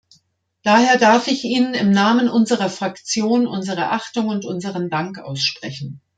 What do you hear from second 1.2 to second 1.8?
ich Ihnen